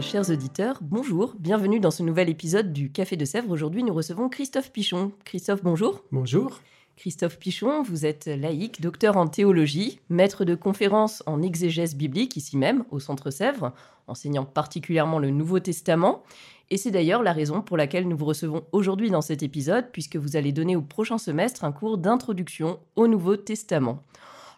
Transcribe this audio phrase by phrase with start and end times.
[0.00, 3.50] Chers auditeurs, bonjour, bienvenue dans ce nouvel épisode du Café de Sèvres.
[3.50, 5.12] Aujourd'hui, nous recevons Christophe Pichon.
[5.24, 6.02] Christophe, bonjour.
[6.10, 6.60] Bonjour.
[6.96, 12.56] Christophe Pichon, vous êtes laïque, docteur en théologie, maître de conférences en exégèse biblique ici
[12.56, 13.72] même, au Centre Sèvres,
[14.08, 16.24] enseignant particulièrement le Nouveau Testament.
[16.70, 20.16] Et c'est d'ailleurs la raison pour laquelle nous vous recevons aujourd'hui dans cet épisode, puisque
[20.16, 24.02] vous allez donner au prochain semestre un cours d'introduction au Nouveau Testament.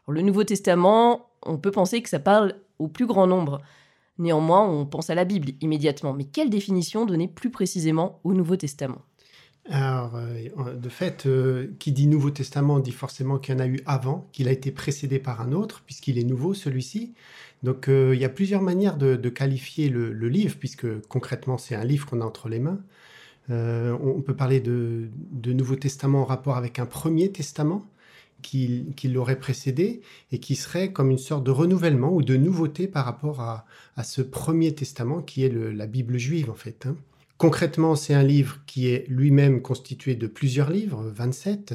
[0.08, 3.60] le Nouveau Testament, on peut penser que ça parle au plus grand nombre.
[4.18, 6.12] Néanmoins, on pense à la Bible immédiatement.
[6.12, 9.02] Mais quelle définition donner plus précisément au Nouveau Testament?
[9.70, 13.66] Alors, euh, de fait, euh, qui dit Nouveau Testament dit forcément qu'il y en a
[13.66, 17.14] eu avant, qu'il a été précédé par un autre, puisqu'il est nouveau celui-ci.
[17.62, 21.84] Donc, euh, il y a plusieurs manières de, qualifier le, livre, puisque concrètement, c'est un
[21.84, 22.80] livre qu'on a entre les mains.
[23.50, 25.10] on peut parler de,
[25.46, 27.86] Nouveau Testament en rapport avec un Premier Testament
[28.42, 30.00] qui, l'aurait précédé
[30.32, 33.64] et qui serait comme une sorte de renouvellement ou de nouveauté par rapport à,
[34.04, 36.86] ce Premier Testament qui est la Bible juive, en fait.
[36.86, 36.96] Hein.
[37.36, 41.74] Concrètement, c'est un livre qui est lui-même constitué de plusieurs livres, 27,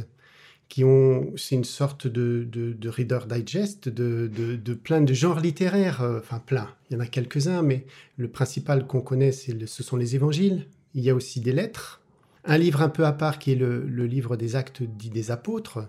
[0.70, 6.02] qui ont, c'est une sorte de, de, Reader Digest de, de, plein de genres littéraires,
[6.02, 7.86] euh, enfin plein, il y en a quelques-uns, mais
[8.18, 10.68] le principal qu'on connaît, ce sont les évangiles.
[10.96, 12.02] Il y a aussi des lettres,
[12.46, 15.80] un livre un peu à part qui est le, livre des actes dits des apôtres,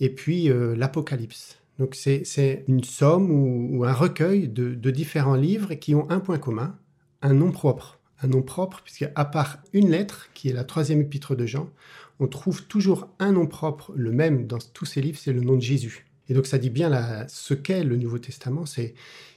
[0.00, 1.58] et puis euh, l'Apocalypse.
[1.78, 6.78] Donc c'est une somme ou, un recueil de, différents livres qui ont un point commun,
[7.22, 11.00] un nom propre un nom propre, puisque à part une lettre, qui est la troisième
[11.00, 11.70] épître de Jean,
[12.18, 15.56] on trouve toujours un nom propre, le même dans tous ces livres, c'est le nom
[15.56, 16.06] de Jésus.
[16.28, 18.64] Et donc ça dit bien ce qu'est le Nouveau Testament,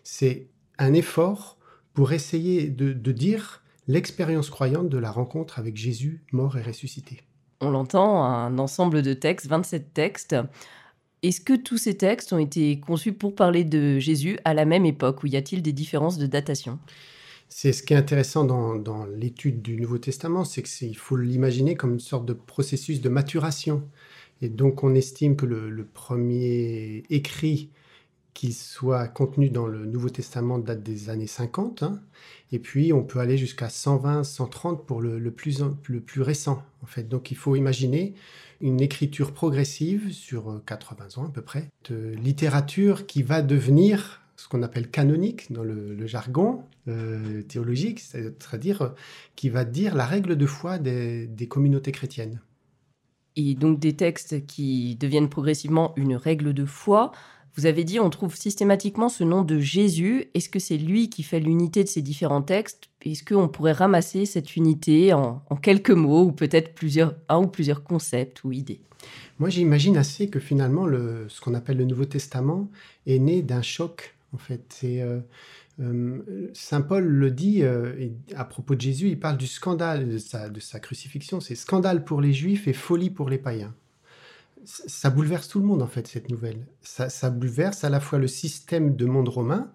[0.03, 1.57] c'est un effort
[1.93, 7.23] pour essayer de, dire l'expérience croyante de la rencontre avec Jésus mort et ressuscité.
[7.59, 10.35] On l'entend, un ensemble de textes, 27 textes.
[11.23, 14.85] Est-ce que tous ces textes ont été conçus pour parler de Jésus à la même
[14.85, 16.79] époque ou y a-t-il des différences de datation?
[17.49, 21.93] C'est ce qui est intéressant dans, l'étude du Nouveau Testament, c'est qu'il faut l'imaginer comme
[21.93, 23.83] une sorte de processus de maturation.
[24.43, 27.71] Et donc on estime que le, premier écrit
[28.33, 31.83] qui soit contenu dans le Nouveau Testament date des années 50.
[31.83, 32.01] Hein.
[32.51, 36.63] et puis on peut aller jusqu'à 120, 130 pour le, plus, le plus récent.
[36.81, 37.03] En fait.
[37.07, 38.13] Donc il faut imaginer
[38.61, 44.47] une écriture progressive sur 80 ans à peu près, de littérature qui va devenir ce
[44.47, 48.89] qu'on appelle canonique dans le, jargon euh, théologique, c'est-à-dire euh,
[49.35, 52.39] qui va dire la règle de foi des, communautés chrétiennes.
[53.35, 57.11] Et donc des textes qui deviennent progressivement une règle de foi.
[57.55, 60.25] Vous avez dit, on trouve systématiquement ce nom de Jésus.
[60.33, 62.89] Est-ce que c'est lui qui fait l'unité de ces différents textes?
[63.05, 67.83] Est-ce qu'on pourrait ramasser cette unité en, quelques mots ou peut-être plusieurs, un ou plusieurs
[67.83, 68.81] concepts ou idées?
[69.39, 72.69] Moi, j'imagine assez que finalement, le, ce qu'on appelle le Nouveau Testament
[73.07, 74.79] est né d'un choc en fait.
[74.83, 75.19] Euh,
[75.79, 80.59] euh, Saint Paul le dit euh, à propos de Jésus, il parle du scandale de
[80.59, 81.39] sa crucifixion.
[81.39, 83.73] C'est scandale pour les Juifs et folie pour les païens.
[84.65, 86.65] Ça bouleverse tout le monde en fait cette nouvelle.
[86.81, 89.71] Ça, bouleverse à la fois le système de monde romain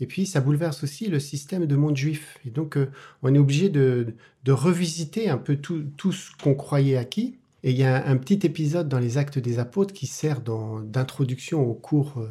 [0.00, 2.38] et puis ça bouleverse aussi le système de monde juif.
[2.46, 2.76] Et donc
[3.22, 4.14] on est obligé de,
[4.48, 7.38] revisiter un peu tout, tout ce qu'on croyait acquis.
[7.62, 11.62] Et il y a un, petit épisode dans les Actes des Apôtres qui sert d'introduction
[11.62, 12.22] au cours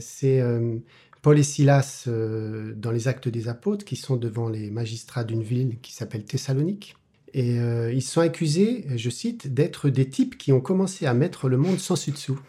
[0.00, 0.78] c'est euh,
[1.22, 5.42] Paul et Silas euh, dans les actes des apôtres qui sont devant les magistrats d'une
[5.42, 6.96] ville qui s'appelle Thessalonique.
[7.34, 11.48] Et euh, ils sont accusés, je cite, d'être des types qui ont commencé à mettre
[11.48, 12.40] le monde sans dessus-dessous.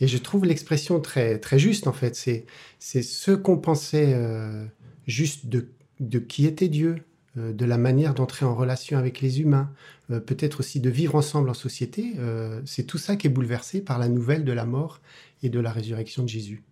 [0.00, 2.16] Et je trouve l'expression très, très juste, en fait.
[2.16, 2.46] C'est,
[2.78, 4.16] c'est ce qu'on pensait
[5.06, 5.68] juste de,
[6.00, 7.02] de qui était Dieu,
[7.36, 9.70] de la manière d'entrer en relation avec les humains,
[10.08, 12.14] peut-être aussi de vivre ensemble en société.
[12.64, 15.02] c'est tout ça qui est bouleversé par la nouvelle de la mort
[15.42, 16.62] et de la résurrection de Jésus.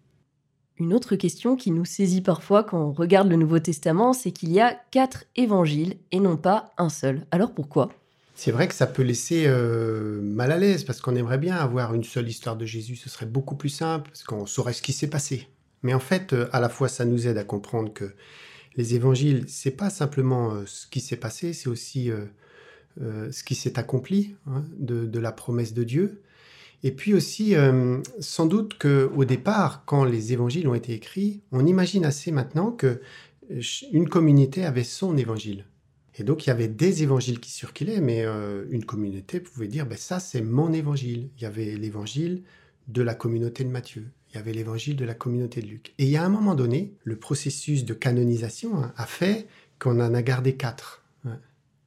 [0.80, 4.50] Une autre question qui nous saisit parfois quand on regarde le Nouveau Testament, c'est qu'il
[4.50, 7.26] y a quatre évangiles et non pas un seul.
[7.30, 7.90] Alors pourquoi?
[8.34, 11.92] C'est vrai que ça peut laisser euh, mal à l'aise parce qu'on aimerait bien avoir
[11.92, 12.96] une seule histoire de Jésus.
[12.96, 15.48] Ce serait beaucoup plus simple parce qu'on saurait ce qui s'est passé.
[15.82, 18.14] Mais en fait, euh, à la fois, ça nous aide à comprendre que
[18.76, 22.10] les évangiles, c'est pas simplement euh, ce qui s'est passé, c'est aussi
[22.98, 26.22] ce qui s'est accompli hein, de, la promesse de Dieu.
[26.82, 31.66] Et puis aussi, euh, sans doute qu'au départ, quand les évangiles ont été écrits, on
[31.66, 33.00] imagine assez maintenant que
[33.50, 33.60] euh,
[33.92, 35.66] une communauté avait son évangile.
[36.16, 39.86] Et donc, il y avait des évangiles qui circulaient, mais euh, une communauté pouvait dire,
[39.86, 41.30] ben, ça, c'est mon évangile.
[41.36, 42.42] Il y avait l'évangile
[42.88, 44.06] de la communauté de Matthieu.
[44.30, 45.94] Il y avait l'évangile de la communauté de Luc.
[45.98, 49.46] Et il y a un moment donné, le processus de canonisation hein, a fait
[49.78, 50.99] qu'on en a gardé quatre.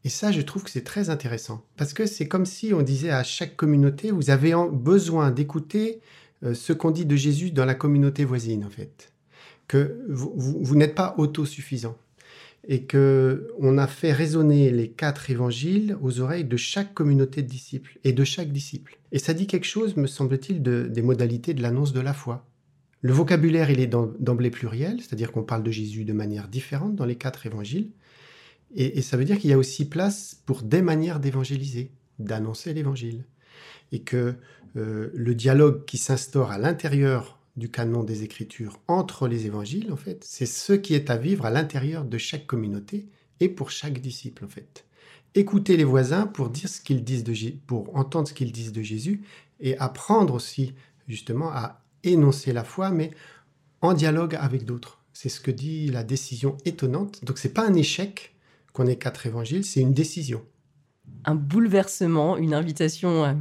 [0.06, 1.66] Et ça, je trouve que c'est très intéressant.
[1.78, 6.02] Parce que c'est comme si on disait à chaque communauté, vous avez besoin d'écouter
[6.44, 9.14] euh, ce qu'on dit de Jésus dans la communauté voisine, en fait.
[9.68, 11.98] Que vous, n'êtes pas autosuffisant.
[12.68, 17.48] Et que on a fait résonner les quatre évangiles aux oreilles de chaque communauté de
[17.48, 18.98] disciples et de chaque disciple.
[19.12, 22.46] Et ça dit quelque chose, me semble-t-il, des modalités de l'annonce de la foi.
[23.02, 27.06] Le vocabulaire, il est d'emblée pluriel, c'est-à-dire qu'on parle de Jésus de manière différente dans
[27.06, 27.90] les quatre évangiles.
[28.76, 33.26] Et, ça veut dire qu'il y a aussi place pour des manières d'évangéliser, d'annoncer l'évangile.
[33.92, 34.36] Et que
[34.76, 39.96] euh, le dialogue qui s'instaure à l'intérieur du canon des Écritures entre les évangiles, en
[39.96, 43.08] fait, c'est ce qui est à vivre à l'intérieur de chaque communauté
[43.40, 44.86] et pour chaque disciple, en fait.
[45.36, 47.34] Écouter les voisins pour dire ce qu'ils disent de
[47.68, 49.22] pour entendre ce qu'ils disent de Jésus
[49.60, 50.74] et apprendre aussi
[51.08, 53.12] justement à énoncer la foi, mais
[53.82, 55.00] en dialogue avec d'autres.
[55.14, 57.24] C'est ce que dit la décision étonnante.
[57.24, 58.33] Donc c'est pas un échec,
[58.74, 60.44] qu'on ait quatre évangiles, c'est une décision.
[61.26, 63.36] Un bouleversement, une invitation à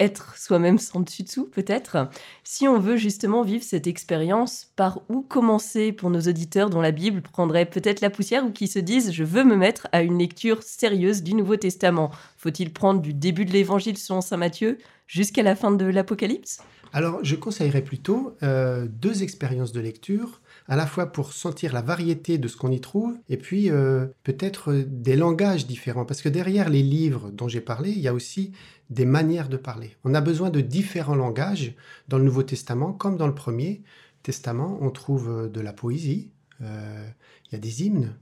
[0.00, 2.08] être soi-même sans dessus-dessous, peut-être.
[2.42, 6.90] Si on veut justement vivre cette expérience, par où commencer pour nos auditeurs dont la
[6.90, 10.18] Bible prendrait peut-être la poussière ou qui se disent je veux me mettre à une
[10.18, 15.42] lecture sérieuse du Nouveau Testament Faut-il prendre du début de l'Évangile selon Saint Matthieu jusqu'à
[15.42, 16.58] la fin de l'Apocalypse?
[16.92, 21.82] Alors, je conseillerais plutôt euh, deux expériences de lecture à la fois pour sentir la
[21.82, 26.04] variété de ce qu'on y trouve, et puis euh, peut-être euh, des langages différents.
[26.04, 28.52] Parce que derrière les livres dont j'ai parlé, il y a aussi
[28.90, 29.96] des manières de parler.
[30.04, 31.74] On a besoin de différents langages
[32.08, 33.82] dans le Nouveau Testament, comme dans le Premier
[34.22, 34.78] Testament.
[34.80, 36.30] On trouve euh, de la poésie,
[36.60, 38.14] il y a des hymnes,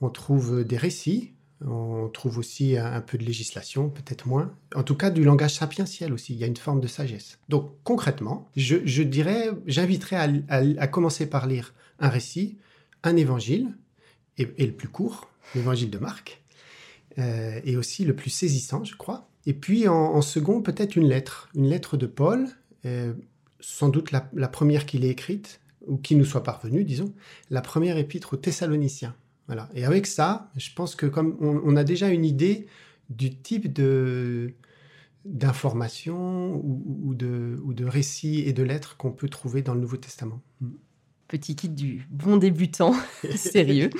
[0.00, 1.34] on trouve des récits,
[1.66, 4.52] on trouve aussi un, peu de législation, peut-être moins.
[4.74, 6.34] En tout cas, du langage sapientiel aussi.
[6.34, 7.38] Il y a une forme de sagesse.
[7.48, 12.58] Donc, concrètement, je, dirais, j'inviterais à, commencer par lire un récit,
[13.02, 13.74] un évangile,
[14.38, 16.42] et, le plus court, l'évangile de Marc,
[17.18, 19.28] euh, et aussi le plus saisissant, je crois.
[19.46, 22.48] Et puis en, second, peut-être une lettre, une lettre de Paul,
[22.86, 23.12] euh,
[23.60, 27.12] sans doute la, première qu'il ait écrite, ou qui nous soit parvenue, disons,
[27.50, 29.14] la première épître aux Thessaloniciens.
[29.46, 29.68] Voilà.
[29.74, 32.66] Et avec ça, je pense que comme on, a déjà une idée
[33.10, 34.54] du type de
[35.26, 36.60] d'informations
[37.14, 40.42] de, ou de récits et de lettres qu'on peut trouver dans le Nouveau Testament.
[41.28, 42.94] Petit kit du bon débutant,
[43.34, 43.90] sérieux.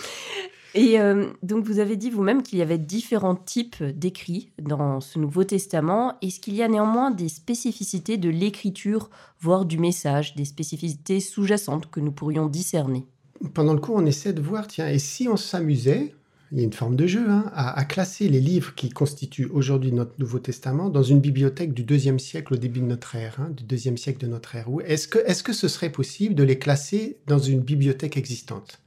[0.74, 5.20] Et euh, donc vous avez dit vous-même qu'il y avait différents types d'écrits dans ce
[5.20, 6.18] Nouveau Testament.
[6.20, 9.08] Est-ce qu'il y a néanmoins des spécificités de l'écriture,
[9.40, 13.06] voire du message, des spécificités sous-jacentes que nous pourrions discerner?
[13.52, 16.14] Pendant le cours, on essaie de voir, tiens, et si on s'amusait
[16.52, 19.92] il y a une forme de jeu, hein, à, classer les livres qui constituent aujourd'hui
[19.92, 23.50] notre Nouveau Testament dans une bibliothèque du deuxième siècle au début de notre ère, hein,
[23.50, 24.68] du deuxième siècle de notre ère.
[24.84, 28.80] Est-ce que, est que ce serait possible de les classer dans une bibliothèque existante?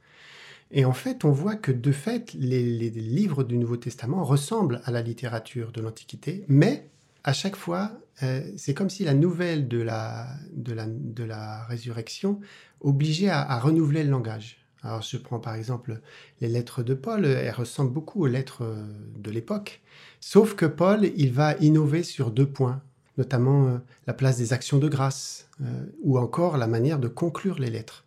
[0.70, 2.60] Et en fait, on voit que de fait, les,
[2.90, 6.88] livres du Nouveau Testament ressemblent à la littérature de l'Antiquité, mais
[7.24, 11.64] à chaque fois, euh, c'est comme si la nouvelle de la, de la, de la
[11.64, 12.40] résurrection
[12.80, 14.67] obligeait à renouveler le langage.
[14.82, 16.00] Alors je prends par exemple
[16.40, 19.80] les lettres de Paul, elles ressemblent beaucoup aux lettres euh, de l'époque,
[20.20, 22.80] sauf que Paul, il va innover sur deux points,
[23.16, 27.58] notamment euh, la place des actions de grâce, euh, ou encore la manière de conclure
[27.58, 28.04] les lettres.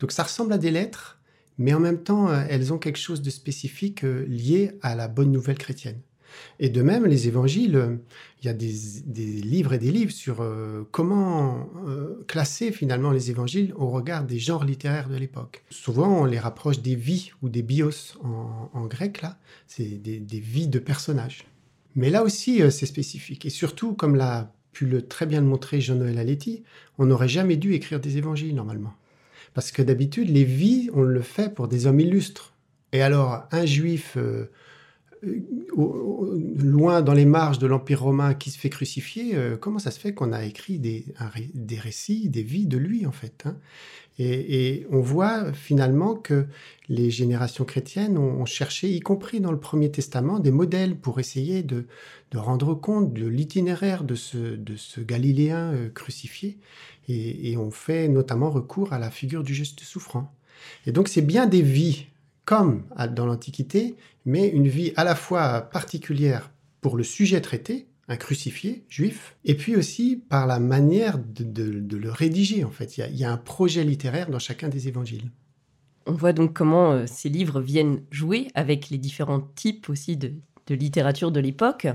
[0.00, 1.20] Donc ça ressemble à des lettres,
[1.58, 5.56] mais en même temps, elles ont quelque chose de spécifique lié à la bonne nouvelle
[5.56, 6.00] chrétienne.
[6.58, 7.98] Et de même, les évangiles,
[8.44, 8.66] il y a des,
[9.42, 14.38] livres et des livres sur euh, comment euh, classer finalement les évangiles au regard des
[14.38, 15.64] genres littéraires de l'époque.
[15.70, 20.68] Souvent, on les rapproche des vies ou des bios en, grec, là, c'est des, vies
[20.68, 21.46] de personnages.
[21.96, 23.46] Mais là aussi, euh, c'est spécifique.
[23.46, 26.64] Et surtout, comme l'a pu le, très bien le montrer Jean-Noël Aletti,
[26.98, 28.92] on n'aurait jamais dû écrire des évangiles normalement.
[29.54, 32.52] Parce que d'habitude, les vies, on le fait pour des hommes illustres.
[32.92, 34.18] Et alors, un juif
[35.76, 39.98] loin dans les marges de l'Empire romain qui se fait crucifier, euh, comment ça se
[39.98, 41.06] fait qu'on a écrit des,
[41.54, 43.56] des, récits, des vies de lui en fait hein?
[44.18, 46.46] Et, on voit finalement que
[46.88, 51.64] les générations chrétiennes ont, cherché, y compris dans le Premier Testament, des modèles pour essayer
[51.64, 51.86] de,
[52.32, 56.58] rendre compte de l'itinéraire de ce, de ce Galiléen euh, crucifié
[57.08, 60.34] et, et on fait notamment recours à la figure du juste souffrant.
[60.86, 62.06] Et donc c'est bien des vies
[62.44, 68.16] comme dans l'Antiquité, mais une vie à la fois particulière pour le sujet traité, un
[68.16, 72.98] crucifié juif, et puis aussi par la manière de, le rédiger, en fait.
[72.98, 75.30] Il y, a, un projet littéraire dans chacun des évangiles.
[76.06, 80.32] On voit donc comment euh, ces livres viennent jouer avec les différents types aussi de,
[80.68, 81.86] littérature de l'époque.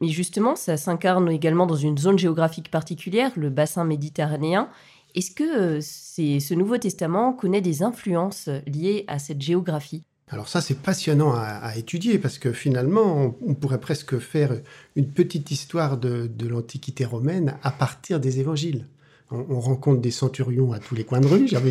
[0.00, 4.70] Mais justement, ça s'incarne également dans une zone géographique particulière, le bassin méditerranéen.
[5.14, 10.04] Est-ce que euh, ce Nouveau Testament connaît des influences liées à cette géographie?
[10.32, 14.60] Alors ça, c'est passionnant à, étudier parce que finalement, on, pourrait presque faire
[14.94, 18.86] une petite histoire de, l'Antiquité romaine à partir des évangiles.
[19.32, 21.62] On, rencontre des centurions à tous les coins de rue, dire.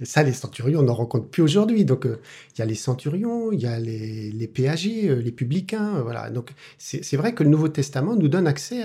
[0.00, 1.86] Et ça, les centurions, on n'en rencontre plus aujourd'hui.
[1.86, 2.20] Donc, euh,
[2.54, 5.96] il y a les centurions, il y a les, les péagers, euh, les publicains.
[5.96, 6.28] Euh, voilà.
[6.28, 8.82] Donc, c'est vrai que le Nouveau Testament nous donne accès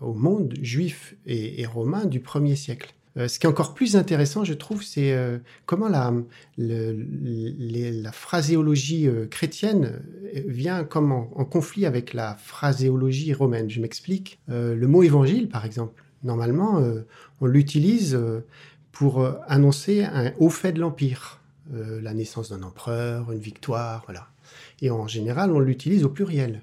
[0.00, 2.92] au monde juif et romain du premier siècle.
[3.16, 5.14] Ce qui est encore plus intéressant, je trouve, c'est
[5.66, 6.12] comment la,
[6.56, 10.02] la phraséologie chrétienne
[10.46, 13.68] vient comme en, conflit avec la phraséologie romaine.
[13.68, 14.40] Je m'explique.
[14.48, 16.82] le mot évangile, par exemple, normalement,
[17.40, 18.18] on l'utilise
[18.92, 21.40] pour annoncer un haut fait de l'Empire,
[21.72, 24.28] la naissance d'un empereur, une victoire, voilà.
[24.80, 26.62] Et en général, on l'utilise au pluriel.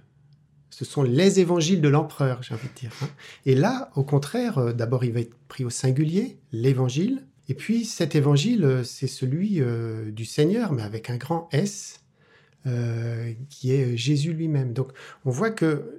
[0.80, 2.92] Ce sont les évangiles de l'empereur, j'ai envie de dire.
[3.02, 3.10] Hein.
[3.46, 7.24] Et là, au contraire, euh, d'abord, il va être pris au singulier, l'évangile.
[7.50, 12.02] Et puis, cet évangile, euh, c'est celui euh, du Seigneur, mais avec un grand S,
[13.50, 14.74] qui est Jésus lui-même.
[14.74, 14.92] Donc,
[15.26, 15.90] on voit que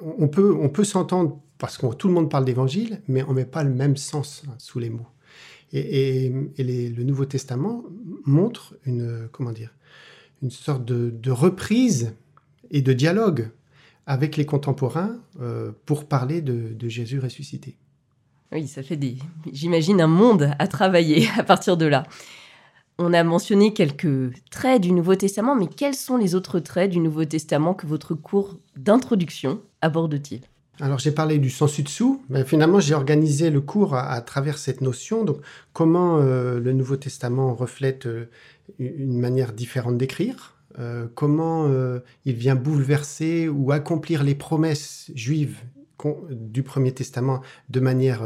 [0.00, 3.36] on peut, on peut s'entendre parce que tout le monde parle d'évangile, mais on ne
[3.36, 5.06] met pas le même sens sous les mots.
[5.72, 6.28] Et,
[6.58, 7.84] le Nouveau Testament
[8.26, 9.72] montre une, comment dire,
[10.42, 12.16] une sorte de reprise
[12.72, 13.48] et de dialogue
[14.06, 17.76] avec les contemporains euh, pour parler de, Jésus ressuscité.
[18.50, 19.16] Oui, ça fait des,
[19.52, 22.02] j'imagine, un monde à travailler à partir de là.
[22.98, 26.98] On a mentionné quelques traits du Nouveau Testament, mais quels sont les autres traits du
[26.98, 30.40] Nouveau Testament que votre cours d'introduction aborde-t-il?
[30.82, 34.80] Alors j'ai parlé du sensu dessous, mais finalement j'ai organisé le cours à, travers cette
[34.80, 35.22] notion.
[35.22, 35.38] Donc
[35.72, 38.24] comment euh, le Nouveau Testament reflète euh,
[38.80, 41.70] une manière différente d'écrire, euh, comment
[42.24, 45.58] il vient bouleverser ou accomplir les promesses juives
[46.32, 48.22] du Premier Testament de manière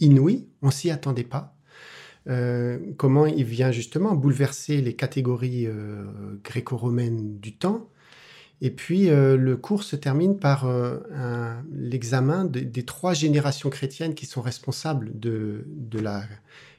[0.00, 1.54] inouïe, on s'y attendait pas.
[2.96, 5.68] comment il vient justement bouleverser les catégories
[6.42, 7.91] gréco-romaines du temps?
[8.62, 10.72] Et puis le cours se termine par
[11.74, 16.22] l'examen des trois générations chrétiennes qui sont responsables de, de la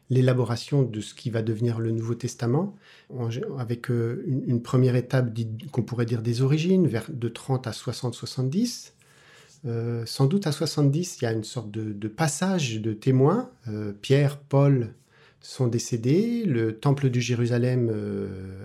[0.10, 2.76] l'élaboration de ce qui va devenir le Nouveau Testament,
[3.58, 5.36] avec euh, une, première étape
[5.72, 8.92] qu'on pourrait dire des origines, vers de 30 à 60-70.
[9.66, 13.50] Euh, sans doute à 70, il y a une sorte de, passage de témoins.
[13.68, 14.94] Euh, Pierre, Paul
[15.44, 17.94] sont décédés, le temple de Jérusalem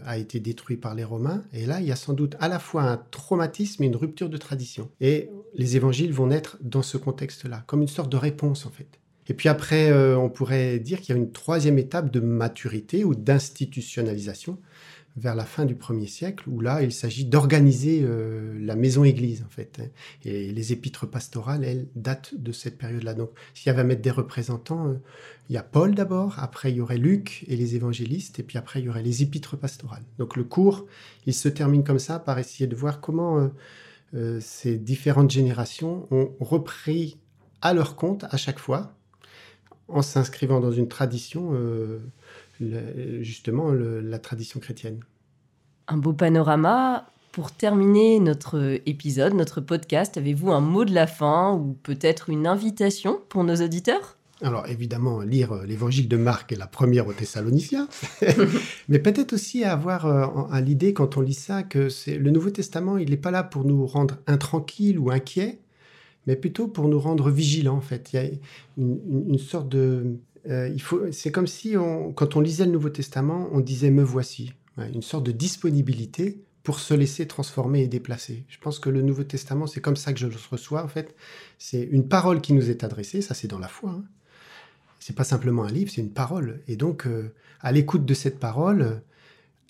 [0.07, 2.59] a été détruit par les Romains, et là, il y a sans doute à la
[2.59, 4.89] fois un traumatisme et une rupture de tradition.
[5.01, 8.99] Et les évangiles vont naître dans ce contexte-là, comme une sorte de réponse en fait.
[9.29, 13.05] Et puis après, euh, on pourrait dire qu'il y a une troisième étape de maturité
[13.05, 14.59] ou d'institutionnalisation
[15.19, 19.51] vers la fin du premier siècle, où là, il s'agit d'organiser euh, la maison-église, en
[19.51, 19.81] fait.
[19.81, 19.89] Hein.
[20.25, 23.15] Et les épîtres pastorales, elles, datent de cette période-là.
[23.15, 24.95] Donc, s'il y avait à mettre des représentants, euh,
[25.49, 28.59] il y a Paul d'abord, après il y aurait Luc et les évangélistes, et puis
[28.59, 30.05] après il y aurait les épîtres pastorales.
[30.19, 30.87] Donc, le cours,
[31.27, 33.51] il se termine comme ça, par essayer de voir comment
[34.41, 37.19] ces différentes générations ont repris
[37.61, 38.95] à leur compte à chaque fois
[39.89, 41.53] en s'inscrivant dans une tradition,
[42.61, 45.01] justement la tradition chrétienne.
[45.87, 47.07] Un beau panorama.
[47.33, 52.47] Pour terminer notre épisode, notre podcast, avez-vous un mot de la fin ou peut-être une
[52.47, 54.17] invitation pour nos auditeurs?
[54.41, 57.89] Alors évidemment, lire euh, l'évangile de Marc est la première aux Thessaloniciens,
[58.89, 62.51] mais peut-être aussi avoir euh, à l'idée quand on lit ça que c'est le Nouveau
[62.51, 65.59] Testament, il n'est pas là pour nous rendre intranquilles ou inquiets,
[66.29, 68.13] mais plutôt pour nous rendre vigilants, en fait.
[68.13, 68.29] Il y a
[68.77, 70.19] une, sorte de...
[70.49, 71.75] Euh, il faut, c'est comme si,
[72.15, 76.81] quand on lisait le Nouveau Testament, on disait «me voici Une sorte de disponibilité pour
[76.81, 78.45] se laisser transformer et déplacer.
[78.49, 81.15] Je pense que le Nouveau Testament, c'est comme ça que je le reçois, en fait.
[81.59, 83.91] C'est une parole qui nous est adressée, ça c'est dans la foi.
[83.91, 84.05] Hein.
[85.01, 86.61] C'est pas simplement un livre, c'est une parole.
[86.69, 89.01] Et donc, euh, à l'écoute de cette parole,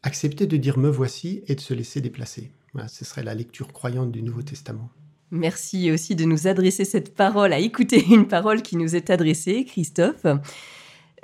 [0.03, 2.51] accepter de dire me voici et de se laisser déplacer.
[2.89, 4.91] ce serait la lecture croyante du Nouveau Testament.
[5.31, 9.65] Merci aussi de nous adresser cette parole, à écouter une parole qui nous est adressée,
[9.65, 10.27] Christophe.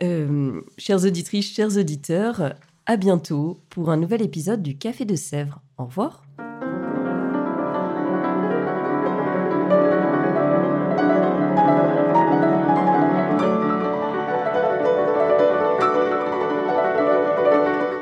[0.02, 2.54] Euh, chères auditrices, chers auditeurs,
[2.86, 5.62] à bientôt pour un nouvel épisode du Café de Sèvres.
[5.78, 6.22] Au revoir.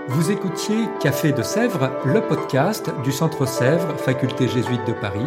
[0.09, 5.27] Vous écoutiez Café de Sèvres, le podcast du Centre Sèvres, faculté jésuite de Paris